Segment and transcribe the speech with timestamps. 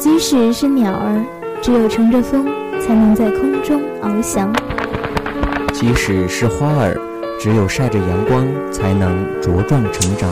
[0.00, 1.22] 即使是鸟儿，
[1.60, 2.46] 只有乘着风，
[2.80, 4.50] 才能在空中翱翔；
[5.74, 6.98] 即使是花儿，
[7.38, 10.26] 只有晒着阳光，才能茁壮成长；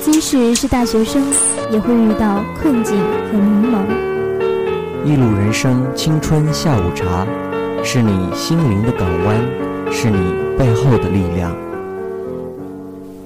[0.00, 1.22] 即使是大学生，
[1.70, 2.96] 也会遇到困境
[3.30, 3.78] 和迷茫。
[5.04, 7.24] 一路人生，青春下午茶，
[7.84, 9.36] 是你心灵的港湾，
[9.92, 10.18] 是你
[10.58, 11.54] 背后的力量。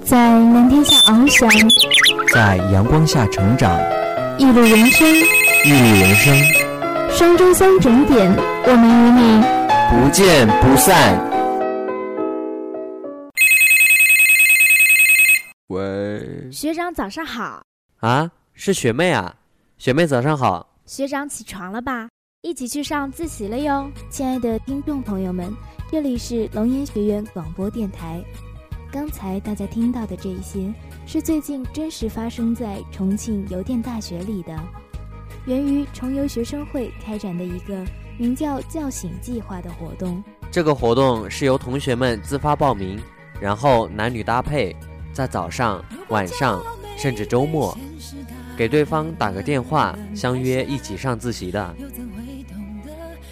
[0.04, 1.48] 在蓝天下翱翔，
[2.34, 3.74] 在阳光下成长。
[4.38, 5.08] 一路人生，
[5.64, 6.36] 一路人生。
[7.10, 8.30] 双周三整点，
[8.66, 9.40] 我们与你
[9.90, 11.18] 不见不散。
[15.68, 17.62] 喂，学长早上好。
[18.00, 19.34] 啊，是学妹啊，
[19.78, 20.68] 学妹早上好。
[20.84, 22.10] 学长起床了吧？
[22.42, 23.90] 一起去上自习了哟。
[24.10, 25.50] 亲爱的听众朋友们，
[25.90, 28.22] 这里是龙岩学院广播电台。
[28.92, 30.70] 刚才大家听到的这些，
[31.08, 34.58] 是最近真实发生在重庆邮电大学里的，
[35.46, 37.84] 源于重邮学生会开展的一个
[38.18, 40.22] 名叫“叫醒计划”的活动。
[40.50, 42.98] 这个活动是由同学们自发报名，
[43.40, 44.74] 然后男女搭配，
[45.12, 46.60] 在早上、晚上，
[46.98, 47.78] 甚至周末，
[48.56, 51.72] 给对方打个电话，相约一起上自习的。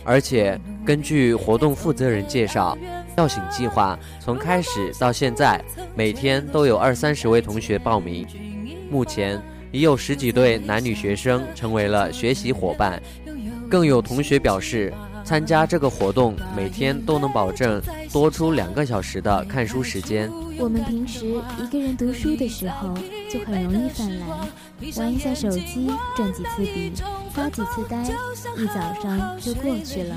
[0.04, 2.78] 而且根据活动负责人介绍。
[3.16, 5.62] 叫醒计划从开始到现在，
[5.94, 8.26] 每天都有二三十位同学报名，
[8.90, 9.40] 目前
[9.70, 13.00] 已有十几对男女学生成为了学习伙伴，
[13.70, 14.92] 更有同学表示，
[15.24, 17.80] 参加这个活动每天都能保证
[18.12, 20.30] 多出两个小时的看书时间。
[20.58, 21.26] 我们平时
[21.60, 22.94] 一个人读书的时候，
[23.30, 24.28] 就很容易犯懒，
[24.96, 26.92] 玩一下手机，转几次笔，
[27.32, 28.02] 发几次呆，
[28.56, 30.16] 一早上就过去了。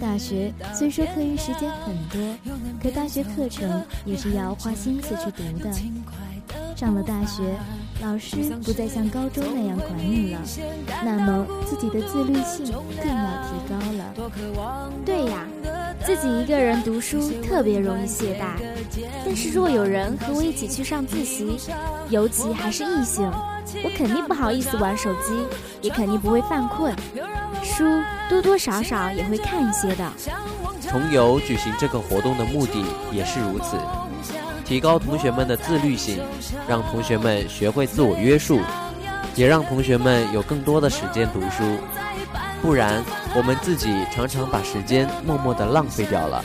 [0.00, 2.20] 大学虽说课余时间很多，
[2.82, 5.70] 可大学课程也是要花心思去读的。
[6.76, 7.42] 上了大学，
[8.02, 10.40] 老师不再像高中那样管你了，
[11.04, 12.66] 那么自己的自律性
[13.00, 14.30] 更要提高了。
[15.04, 15.46] 对呀，
[16.04, 18.60] 自己一个人读书特别容易懈怠，
[19.24, 21.56] 但是若有人和我一起去上自习，
[22.10, 23.24] 尤其还是异性，
[23.82, 25.32] 我肯定不好意思玩手机，
[25.80, 26.94] 也肯定不会犯困。
[27.64, 27.84] 书
[28.28, 30.12] 多多少少也会看一些的。
[30.88, 33.76] 重游举行这个活动的目的也是如此，
[34.64, 36.22] 提高同学们的自律性，
[36.68, 38.60] 让同学们学会自我约束，
[39.34, 41.64] 也让同学们有更多的时间读书。
[42.62, 43.02] 不然，
[43.34, 46.44] 我们自己常常把时间默默地浪费掉了。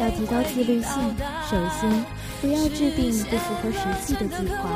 [0.00, 1.14] 要提高自律性，
[1.48, 2.04] 首先
[2.40, 4.70] 不要制定不符合实际的计划。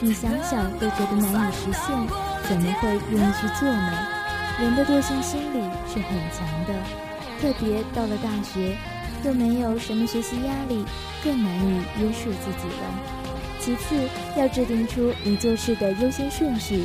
[0.00, 1.96] 你想想都觉得难以实现，
[2.48, 4.19] 怎么会愿意去做呢？
[4.60, 6.74] 人的惰性心理是很强的，
[7.40, 8.76] 特别到了大学，
[9.24, 10.84] 又没有什么学习压力，
[11.24, 13.18] 更难以约束自己了。
[13.58, 13.96] 其次，
[14.36, 16.84] 要制定出你做事的优先顺序，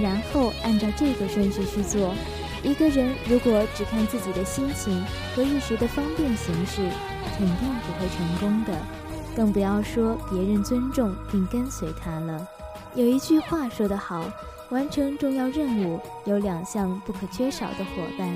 [0.00, 2.14] 然后按照这个顺序去做。
[2.62, 5.04] 一个人如果只看自己的心情
[5.34, 6.88] 和一时的方便行事，
[7.36, 8.78] 肯定不会成功的，
[9.34, 12.46] 更不要说别人尊重并跟随他了。
[12.94, 14.30] 有一句话说得好。
[14.70, 18.28] 完成重要任务有两项不可缺少的伙伴，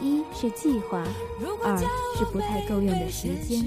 [0.00, 1.04] 一是计划，
[1.62, 1.76] 二
[2.16, 3.64] 是不太够用的时间。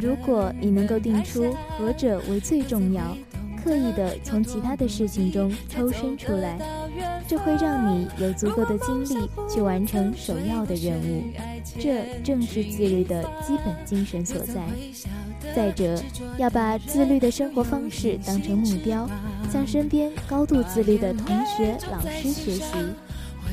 [0.00, 3.16] 如果你能够定出何者为最重要，
[3.62, 6.56] 刻意的从其他的事情中抽身出来，
[7.26, 11.24] 这会让你有足够的精力去完成首要的任务。
[11.80, 14.62] 这正是自律的基本精神所在。
[15.54, 16.00] 再者，
[16.38, 19.08] 要把自律的生活方式当成目标，
[19.52, 22.64] 向身边高度自律的同学、老师学习，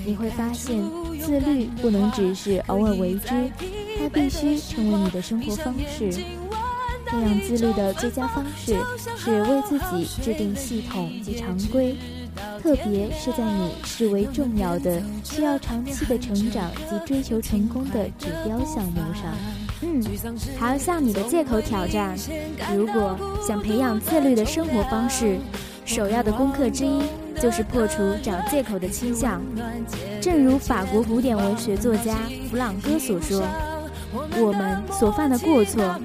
[0.05, 0.81] 你会发现，
[1.19, 3.51] 自律不能只是偶尔为之，
[3.99, 6.09] 它必须成为你的生活方式。
[7.05, 8.77] 培养自律的最佳方式
[9.17, 11.97] 是为自己制定系统及常规，
[12.61, 19.35] 特别是在你视为重要的、需要长期的成长及追求成功的指标项目上。
[19.81, 20.01] 嗯，
[20.57, 22.15] 还要向你的借口挑战。
[22.73, 25.39] 如果想培养自律的生活方式，
[25.89, 27.01] 首要的功课之一
[27.41, 29.41] 就是破除找借口的倾向。
[30.21, 32.13] 正如法国古典文学作家
[32.47, 33.41] 弗朗哥所说
[34.37, 35.99] ：“我们所犯的过错，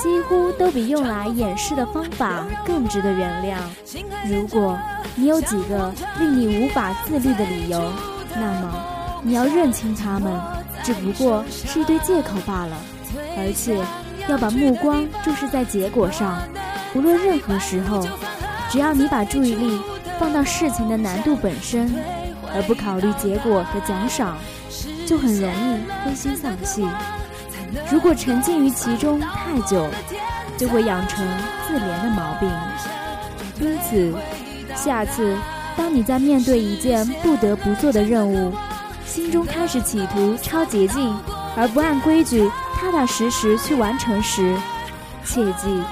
[0.00, 3.56] 几乎都比用来掩饰的方法更值得原谅。
[4.28, 4.76] 如果
[5.14, 7.80] 你有几个令你无法自律的理由，
[8.34, 8.84] 那么
[9.22, 10.32] 你要认清他们，
[10.82, 12.76] 只不过是一堆借口罢了。”
[13.38, 13.80] 而且
[14.28, 16.42] 要把目光注视在结果上，
[16.94, 18.06] 无论任何时候，
[18.70, 19.80] 只要你把注意力
[20.18, 21.92] 放到事情的难度本身，
[22.54, 24.38] 而不考虑结果和奖赏，
[25.04, 26.86] 就很容易灰心丧气。
[27.90, 29.88] 如果沉浸于其中太久，
[30.56, 31.26] 就会养成
[31.66, 32.48] 自怜的毛病。
[33.60, 34.14] 因此，
[34.76, 35.36] 下次
[35.76, 38.52] 当你在面对一件不得不做的任务，
[39.04, 41.16] 心中开始企图抄捷径，
[41.56, 44.56] 而不按规矩踏踏实实去完成时，
[45.24, 45.82] 切记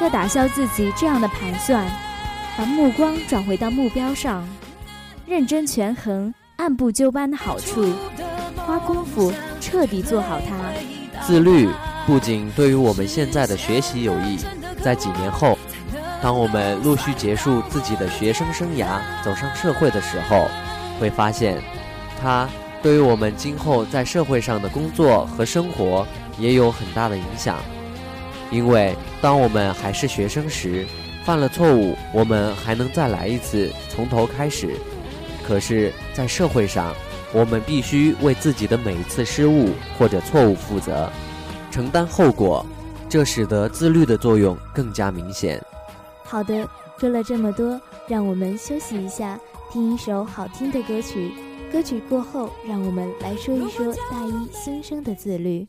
[0.00, 1.86] 要打消自己这样的盘算，
[2.56, 4.48] 把目光转回到目标上，
[5.26, 7.92] 认真权衡按部就班的好处，
[8.56, 9.30] 花功夫
[9.60, 10.72] 彻底做好它。
[11.26, 11.68] 自律
[12.06, 14.38] 不仅对于我们现在的学习有益，
[14.82, 15.58] 在几年后。
[16.22, 20.48] 当我们陆续结束自己的学生生涯，走上社会的时候，
[20.98, 21.60] 会发现，
[22.22, 22.48] 它
[22.82, 26.06] 对于我们今后在社会上的工作和生活
[26.38, 27.58] 也有很大的影响。
[28.50, 30.86] 因为当我们还是学生时，
[31.26, 34.76] 犯了错误，我们还能再来一次，从头开始。
[35.44, 36.94] 可是，在社会上，
[37.32, 41.10] 我们必须为自己的每一次失误或者错误负责，
[41.68, 42.64] 承担后果，
[43.08, 45.60] 这使得自律的作用更加明显。
[46.22, 46.64] 好的，
[46.96, 49.36] 说了这么多，让我们休息一下，
[49.72, 51.32] 听一首好听的歌曲。
[51.72, 55.66] 歌曲过后，让我们来说一说大一新生的自律。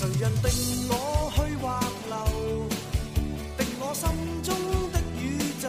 [0.00, 0.50] 谁人定
[0.88, 2.16] 我去或留，
[3.58, 4.08] 定我心
[4.42, 4.48] 中
[4.90, 5.20] 的宇
[5.60, 5.68] 宙，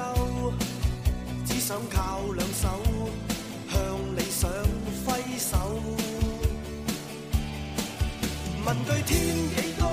[1.46, 2.70] 只想靠两手
[3.70, 3.76] 向
[4.16, 4.50] 理想
[5.06, 5.84] 挥手。
[8.66, 9.12] 问句天
[9.54, 9.91] 几高？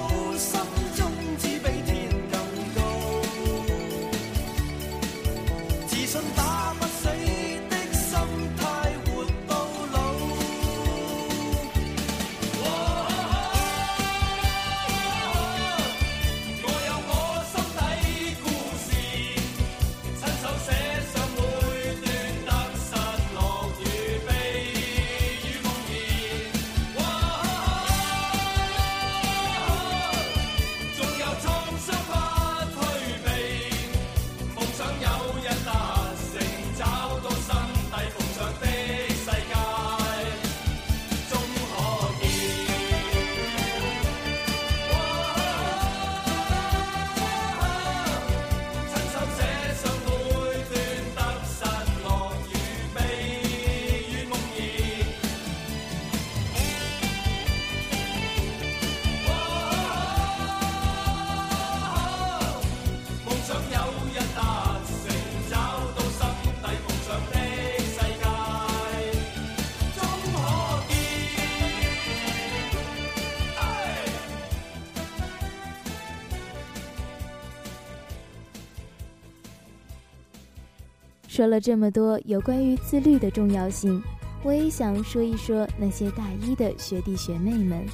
[81.39, 84.03] 说了这么多有关于自律的重要性，
[84.43, 87.87] 我也想说一说那些大一的学弟学妹们。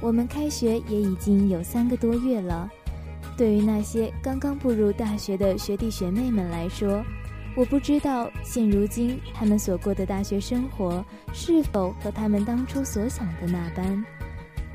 [0.00, 2.70] 我们开学也已经有三个多月了，
[3.36, 7.02] 对于那些刚刚步入大学的学弟学妹们来说，
[7.56, 14.04] 我不知道现如今他们所过的大学生活是否和他们当初所想的那般。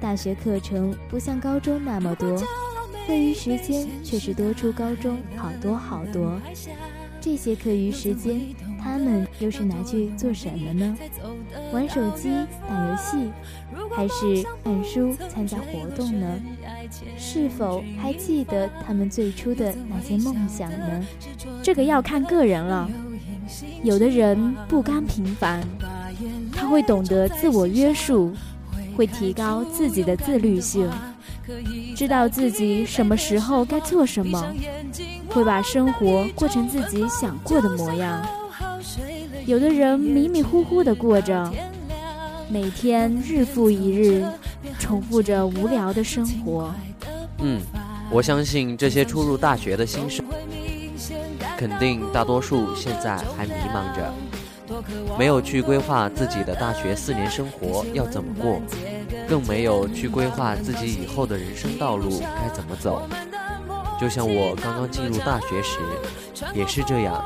[0.01, 2.37] 大学课程不像高中那么多。
[3.07, 6.41] 课余时间却是多出高中好多好多，
[7.25, 8.39] 这些课余时间，
[8.79, 10.95] 他们又是拿去做什么呢？
[11.73, 12.29] 玩手机、
[12.69, 13.31] 打游戏，
[13.95, 16.39] 还是看书、参加活动呢？
[17.17, 21.03] 是否还记得他们最初的那些梦想呢？
[21.63, 22.87] 这个要看个人了。
[23.81, 25.63] 有的人不甘平凡，
[26.53, 28.31] 他会懂得自我约束，
[28.95, 30.87] 会提高自己的自律性。
[31.95, 34.53] 知道自己什么时候该做什么，
[35.29, 38.25] 会把生活过成自己想过的模样。
[39.45, 41.51] 有的人迷迷糊糊的过着，
[42.49, 44.25] 每天日复一日，
[44.79, 46.73] 重复着无聊的生活。
[47.39, 47.61] 嗯，
[48.09, 50.25] 我相信这些初入大学的新生，
[51.57, 54.11] 肯定大多数现在还迷茫着，
[55.17, 58.59] 没有去规划自己的大学四年生活要怎么过。
[59.27, 63.01] 更没有去规划自己以后的人生道路该怎么走，
[63.99, 65.79] 就像我刚刚进入大学时，
[66.53, 67.23] 也是这样。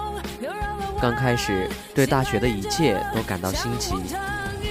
[1.01, 3.95] 刚开始对大学的一切都感到新奇，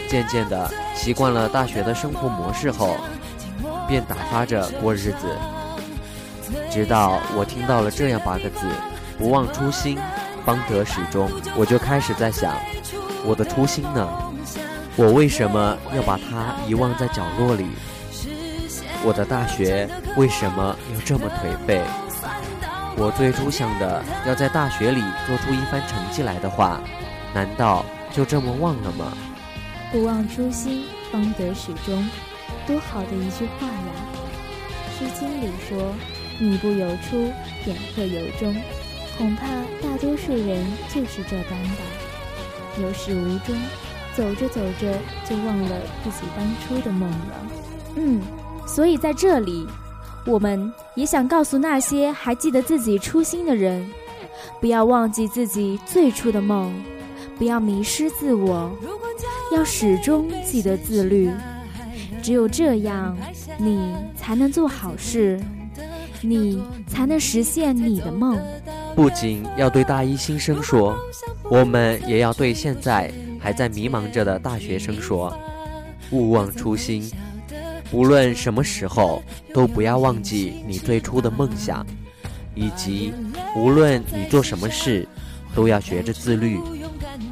[0.08, 2.96] 渐渐的习惯了大学的生活模式后，
[3.86, 5.36] 便打发着过日子。
[6.70, 8.66] 直到我听到了这样八个字
[9.18, 9.98] ：“不忘初心，
[10.44, 12.54] 方得始终”，我就开始在想，
[13.24, 14.06] 我的初心呢？
[14.98, 17.68] 我为什么要把它遗忘在角落里？
[19.04, 21.80] 我的大学为什么要这么颓废？
[22.96, 26.80] 我最初想的要在大学里做出一番成绩来的话，
[27.32, 29.12] 难道就这么忘了吗？
[29.92, 32.04] 不忘初心，方得始终，
[32.66, 33.92] 多好的一句话呀！
[34.98, 35.94] 《诗经》里说
[36.42, 37.30] ：“你不由初，
[37.64, 38.52] 点鹤有终。”
[39.16, 39.46] 恐怕
[39.80, 41.84] 大多数人就是这般吧，
[42.80, 43.56] 有始无终。
[44.18, 47.46] 走着走着就忘了自己当初的梦了。
[47.94, 48.20] 嗯，
[48.66, 49.64] 所以在这里，
[50.26, 53.88] 我们也想告诉那些还记得自己初心的人，
[54.60, 56.74] 不要忘记自己最初的梦，
[57.38, 58.76] 不要迷失自我，
[59.52, 61.30] 要始终记得自律。
[62.20, 63.16] 只有这样，
[63.56, 65.40] 你才能做好事，
[66.22, 68.36] 你才能实现你的梦。
[68.96, 70.98] 不仅要对大一新生说，
[71.44, 73.12] 我们也要对现在。
[73.48, 75.34] 还在迷茫着的大学生说
[76.12, 77.10] ：“勿忘初心，
[77.90, 79.22] 无论什么时候
[79.54, 81.82] 都不要忘记你最初的梦想，
[82.54, 83.10] 以及
[83.56, 85.08] 无论你做什么事，
[85.54, 86.60] 都要学着自律。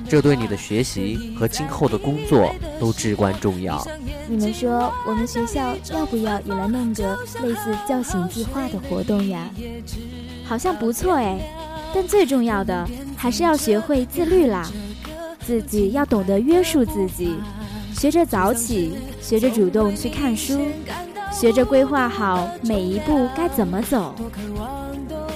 [0.09, 3.87] 这对你的学习和今后的工作都至关重要。”
[4.27, 9.51] 你们说，我们学校要不要也来弄个类似叫醒计划的活动呀？
[10.47, 11.39] 好像不错哎，
[11.95, 14.67] 但最重要的还是要学会自律啦。
[15.47, 17.37] 自己要懂得约束自己，
[17.95, 20.59] 学着早起，学着主动去看书，
[21.33, 24.13] 学着规划好每一步该怎么走，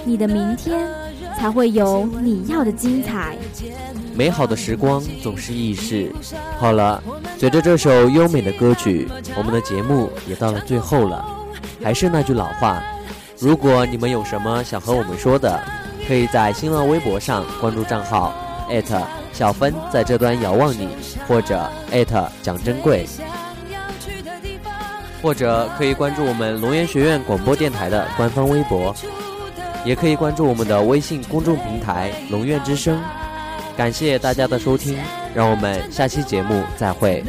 [0.05, 0.89] 你的明天
[1.39, 3.37] 才会有你要的精彩。
[4.13, 6.11] 美好的时光总是易逝。
[6.59, 7.01] 好了，
[7.39, 11.25] 随着这首优美的歌曲，我们的节目也到了最后了。
[11.81, 12.83] 还是那句老话，
[13.39, 15.63] 如果你们有什么想和我们说的，
[16.09, 18.35] 可以在新浪微博上关注账号
[18.69, 19.01] 艾特。
[19.41, 20.87] 小芬在这端遥望你，
[21.27, 23.07] 或者艾特蒋珍贵，
[25.23, 28.95] 或者可以关注我们龙岩学院广播电台的官方微博，
[29.83, 33.01] 也可以关注我们的微信公众平台龙院之声。
[33.79, 34.99] 感谢大家的收听，
[35.35, 37.25] 让我们下期节目再会。